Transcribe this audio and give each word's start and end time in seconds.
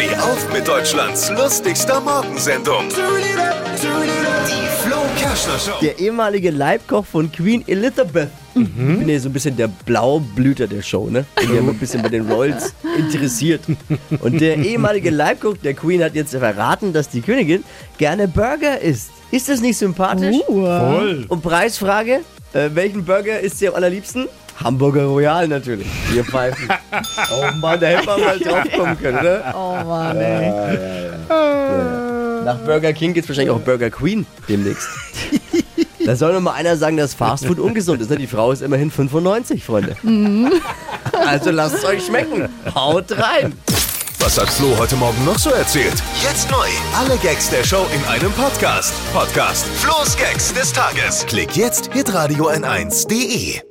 Steh 0.00 0.16
auf 0.16 0.50
mit 0.50 0.66
Deutschlands 0.66 1.30
lustigster 1.30 2.00
Morgensendung. 2.00 2.88
Die 2.88 4.82
Flo 4.82 4.96
Kerschner 5.18 5.58
Show. 5.58 5.78
Der 5.82 5.98
ehemalige 5.98 6.50
Leibkoch 6.50 7.04
von 7.04 7.30
Queen 7.30 7.62
Elizabeth. 7.68 8.30
Ich 8.54 8.66
bin 8.66 9.08
ja 9.10 9.18
so 9.18 9.28
ein 9.28 9.34
bisschen 9.34 9.58
der 9.58 9.68
Blaublüter 9.68 10.66
der 10.66 10.80
Show, 10.80 11.10
ne? 11.10 11.26
Bin 11.36 11.52
ja 11.52 11.58
immer 11.58 11.72
ein 11.72 11.78
bisschen 11.78 12.00
bei 12.00 12.08
den 12.08 12.30
Royals 12.30 12.74
interessiert. 12.96 13.60
Und 14.20 14.40
der 14.40 14.56
ehemalige 14.56 15.10
Leibkoch 15.10 15.58
der 15.58 15.74
Queen 15.74 16.02
hat 16.02 16.14
jetzt 16.14 16.34
verraten, 16.34 16.94
dass 16.94 17.10
die 17.10 17.20
Königin 17.20 17.62
gerne 17.98 18.26
Burger 18.26 18.80
isst. 18.80 19.10
Ist 19.30 19.50
das 19.50 19.60
nicht 19.60 19.76
sympathisch? 19.76 20.36
Voll. 20.46 21.26
Und 21.28 21.42
Preisfrage: 21.42 22.20
äh, 22.54 22.70
Welchen 22.72 23.04
Burger 23.04 23.38
isst 23.40 23.60
ihr 23.60 23.68
am 23.68 23.74
allerliebsten? 23.74 24.28
Hamburger 24.62 25.04
Royal 25.04 25.48
natürlich. 25.48 25.86
Wir 26.10 26.24
pfeifen. 26.24 26.68
oh 27.32 27.46
Mann, 27.56 27.80
da 27.80 27.86
hätte 27.86 28.06
man 28.06 28.20
mal 28.20 28.38
drauf 28.38 28.64
kommen 28.76 28.98
können, 29.00 29.22
ne? 29.22 29.42
Oh 29.54 29.76
Mann, 29.84 30.16
ey. 30.18 31.10
Nach 32.44 32.58
Burger 32.58 32.92
King 32.92 33.12
gibt's 33.14 33.28
wahrscheinlich 33.28 33.54
auch 33.54 33.60
Burger 33.60 33.90
Queen 33.90 34.26
demnächst. 34.48 34.88
Da 36.06 36.16
soll 36.16 36.32
noch 36.32 36.40
mal 36.40 36.54
einer 36.54 36.76
sagen, 36.78 36.96
dass 36.96 37.12
Fastfood 37.12 37.58
ungesund 37.60 38.00
ist. 38.00 38.10
ne? 38.10 38.16
Die 38.16 38.26
Frau 38.26 38.50
ist 38.52 38.62
immerhin 38.62 38.90
95, 38.90 39.62
Freunde. 39.62 39.96
Also 41.12 41.50
lasst 41.50 41.76
es 41.76 41.84
euch 41.84 42.06
schmecken. 42.06 42.48
Haut 42.74 43.12
rein. 43.12 43.52
Was 44.18 44.40
hat 44.40 44.48
Flo 44.48 44.74
heute 44.78 44.96
Morgen 44.96 45.24
noch 45.24 45.38
so 45.38 45.50
erzählt? 45.50 46.02
Jetzt 46.22 46.50
neu. 46.50 46.66
Alle 46.98 47.16
Gags 47.18 47.50
der 47.50 47.62
Show 47.64 47.86
in 47.94 48.02
einem 48.08 48.32
Podcast. 48.32 48.94
Podcast 49.12 49.66
Flo's 49.76 50.16
Gags 50.16 50.52
des 50.54 50.72
Tages. 50.72 51.24
Klick 51.26 51.54
jetzt 51.56 51.92
hitradio 51.92 52.48
n1.de. 52.48 53.69